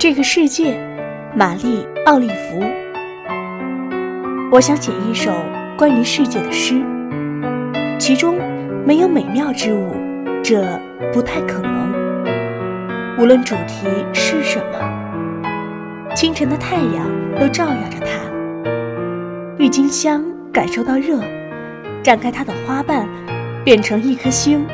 [0.00, 0.80] 这个世界，
[1.36, 2.58] 玛丽·奥利弗。
[4.50, 5.30] 我想写一首
[5.76, 6.82] 关于世界的诗，
[7.98, 8.38] 其中
[8.86, 9.94] 没有美妙之物，
[10.42, 10.64] 这
[11.12, 11.92] 不太可能。
[13.18, 17.06] 无论主题是什么，清晨的太阳
[17.38, 18.06] 都照耀着它。
[19.58, 21.20] 郁金香感受到热，
[22.02, 23.06] 展开它的花瓣，
[23.62, 24.66] 变成一颗星。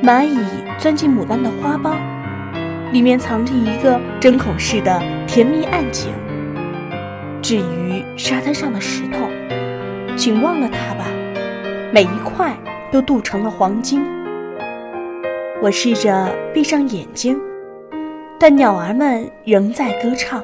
[0.00, 0.38] 蚂蚁
[0.78, 1.96] 钻进牡丹的花苞。
[2.92, 6.12] 里面藏着一个针孔式的甜蜜暗井。
[7.42, 9.28] 至于沙滩上的石头，
[10.16, 11.06] 请忘了它吧，
[11.92, 12.56] 每一块
[12.90, 14.02] 都镀成了黄金。
[15.62, 17.40] 我试着闭上眼睛，
[18.38, 20.42] 但鸟儿们仍在歌唱，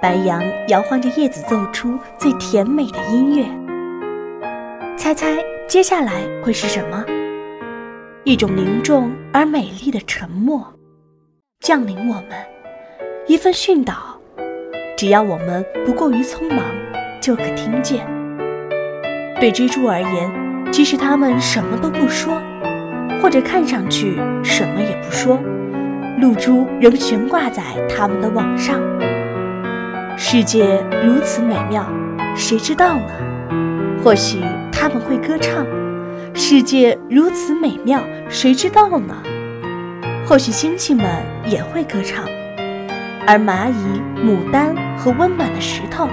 [0.00, 3.44] 白杨摇晃着叶子，奏出最甜美的音乐。
[4.96, 5.36] 猜猜
[5.68, 7.04] 接下来会是什么？
[8.24, 10.77] 一种凝重而美丽的沉默。
[11.60, 12.28] 降临我们
[13.26, 14.18] 一份训导，
[14.96, 16.64] 只要我们不过于匆忙，
[17.20, 18.06] 就可听见。
[19.40, 22.40] 对蜘蛛而言，即使它们什么都不说，
[23.20, 25.38] 或者看上去什么也不说，
[26.20, 28.80] 露珠仍悬挂在它们的网上。
[30.16, 31.84] 世界如此美妙，
[32.34, 34.00] 谁知道呢？
[34.02, 34.38] 或许
[34.72, 35.66] 他们会歌唱。
[36.34, 39.14] 世界如此美妙，谁知道呢？
[40.28, 41.06] 或许星星们
[41.46, 42.22] 也会歌唱，
[43.26, 46.06] 而蚂蚁、牡丹和温暖的石头，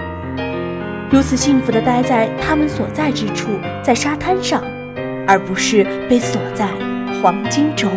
[1.12, 3.50] 如此幸福的待在他们所在之处，
[3.84, 4.64] 在沙滩上，
[5.28, 6.70] 而不是被锁在
[7.22, 7.92] 黄金中。